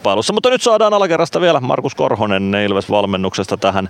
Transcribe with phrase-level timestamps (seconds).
[0.00, 0.32] kilpailussa.
[0.32, 3.88] Mutta nyt saadaan alakerrasta vielä Markus Korhonen Ilves-valmennuksesta tähän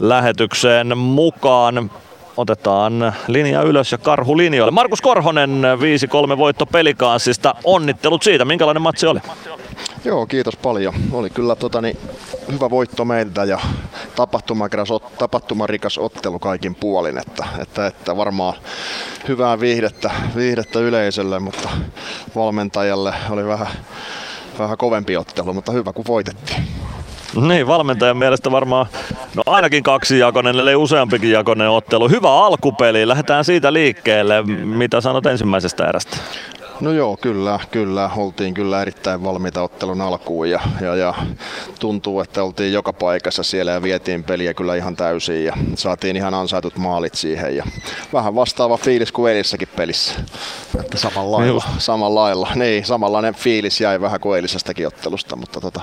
[0.00, 1.90] lähetykseen mukaan.
[2.36, 4.70] Otetaan linja ylös ja karhu linjoille.
[4.70, 5.62] Markus Korhonen
[6.34, 7.54] 5-3 voitto pelikaansista.
[7.64, 8.44] Onnittelut siitä.
[8.44, 9.20] Minkälainen matsi oli?
[10.04, 10.94] Joo, kiitos paljon.
[11.12, 11.98] Oli kyllä tota, niin,
[12.52, 13.58] hyvä voitto meiltä ja
[14.16, 17.18] tapahtumarikas, tapahtumarikas ottelu kaikin puolin.
[17.18, 18.54] Että, että, että varmaan
[19.28, 21.68] hyvää viihdettä, viihdettä yleisölle, mutta
[22.34, 23.68] valmentajalle oli vähän,
[24.58, 26.64] vähän kovempi ottelu, mutta hyvä kun voitettiin.
[27.48, 28.86] Niin, valmentajan mielestä varmaan
[29.34, 32.08] no ainakin kaksi jakonen, eli useampikin jakonen ottelu.
[32.08, 34.42] Hyvä alkupeli, lähdetään siitä liikkeelle.
[34.64, 36.16] Mitä sanot ensimmäisestä erästä?
[36.80, 38.10] No joo, kyllä, kyllä.
[38.16, 41.14] Oltiin kyllä erittäin valmiita ottelun alkuun ja, ja, ja
[41.80, 46.34] tuntuu, että oltiin joka paikassa siellä ja vietiin peliä kyllä ihan täysin ja saatiin ihan
[46.34, 47.66] ansaitut maalit siihen ja
[48.12, 50.14] vähän vastaava fiilis kuin eilissäkin pelissä.
[50.80, 52.48] Että samalla lailla, samalla lailla.
[52.54, 55.80] Niin, samanlainen fiilis jäi vähän kuin eilisestäkin ottelusta, mutta tota,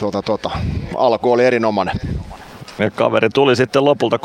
[0.00, 0.50] tota, tota,
[0.96, 2.00] alku oli erinomainen.
[2.94, 4.20] Kaveri tuli sitten lopulta 3-3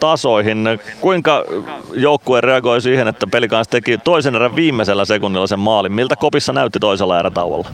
[0.00, 0.64] tasoihin.
[1.00, 1.44] Kuinka
[1.92, 5.92] joukkue reagoi siihen, että pelikans teki toisen erän viimeisellä sekunnilla sen maalin?
[5.92, 7.68] Miltä kopissa näytti toisella erätauolla?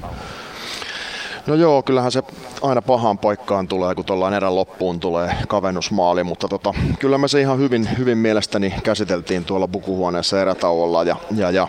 [1.46, 2.22] No joo, kyllähän se
[2.62, 7.40] aina pahaan paikkaan tulee, kun tuollainen erän loppuun tulee kavennusmaali, mutta tota, kyllä me se
[7.40, 11.68] ihan hyvin, hyvin mielestäni käsiteltiin tuolla pukuhuoneessa erätauolla ja, ja, ja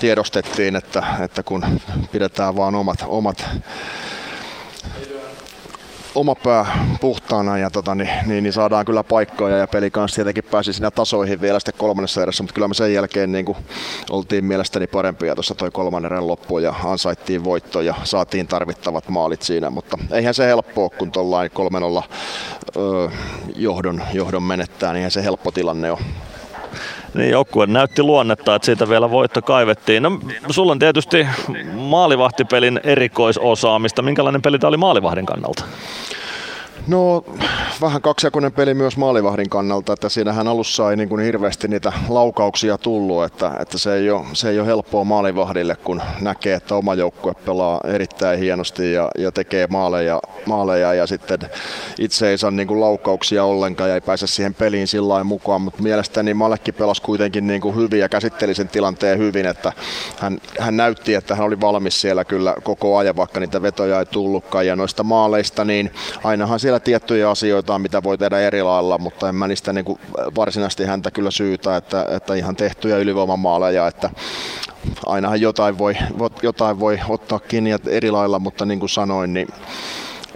[0.00, 1.64] tiedostettiin, että, että kun
[2.12, 3.46] pidetään vaan omat, omat
[6.14, 10.44] oma pää puhtaana ja tota, niin, niin, niin, saadaan kyllä paikkoja ja peli kanssa tietenkin
[10.44, 13.58] pääsi sinä tasoihin vielä sitten kolmannessa erässä, mutta kyllä me sen jälkeen niin kuin,
[14.10, 19.42] oltiin mielestäni parempia tuossa toi kolmannen erän loppu ja ansaittiin voitto ja saatiin tarvittavat maalit
[19.42, 21.50] siinä, mutta eihän se helppoa, kun tuollain
[22.02, 22.04] 3-0
[23.56, 25.98] johdon, johdon menettää, niin eihän se helppo tilanne ole
[27.14, 30.02] niin joukkue näytti luonnetta, että siitä vielä voitto kaivettiin.
[30.02, 31.26] No, sulla on tietysti
[31.74, 34.02] maalivahtipelin erikoisosaamista.
[34.02, 35.64] Minkälainen peli tämä oli maalivahdin kannalta?
[36.86, 37.24] No
[37.80, 42.78] vähän kaksijakoinen peli myös maalivahdin kannalta, että siinähän alussa ei niin kuin hirveästi niitä laukauksia
[42.78, 46.94] tullut, että, että se, ei ole, se ei ole helppoa maalivahdille, kun näkee, että oma
[46.94, 51.38] joukkue pelaa erittäin hienosti ja, ja tekee maaleja, maaleja ja sitten
[51.98, 55.82] itse ei saa niin kuin laukauksia ollenkaan ja ei pääse siihen peliin sillä mukaan, mutta
[55.82, 59.72] mielestäni Malekki pelasi kuitenkin niin kuin hyvin ja käsitteli sen tilanteen hyvin, että
[60.18, 64.06] hän, hän näytti, että hän oli valmis siellä kyllä koko ajan, vaikka niitä vetoja ei
[64.06, 64.66] tullutkaan.
[64.66, 65.90] Ja noista maaleista, niin
[66.24, 70.00] ainahan siellä tiettyjä asioita, mitä voi tehdä eri lailla, mutta en mä niistä niin kuin
[70.36, 74.10] varsinaisesti häntä kyllä syytä, että, että ihan tehtyjä ylivoimamaaleja, että
[75.06, 75.94] ainahan jotain voi,
[76.42, 79.48] jotain voi ottaa kiinni eri lailla, mutta niin kuin sanoin, niin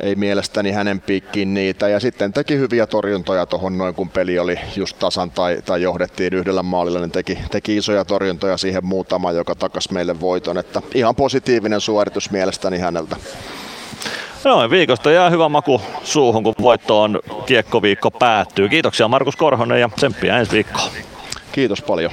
[0.01, 1.89] ei mielestäni hänen piikkiin niitä.
[1.89, 6.35] Ja sitten teki hyviä torjuntoja tuohon noin, kun peli oli just tasan tai, tai johdettiin
[6.35, 10.59] yhdellä maalilla, niin teki, teki isoja torjuntoja siihen muutama, joka takas meille voiton.
[10.59, 13.17] Että ihan positiivinen suoritus mielestäni häneltä.
[14.45, 18.69] Noin, viikosta jää hyvä maku suuhun, kun voitto on kiekkoviikko päättyy.
[18.69, 20.91] Kiitoksia Markus Korhonen ja tsemppiä ensi viikkoon.
[21.53, 22.11] Kiitos paljon.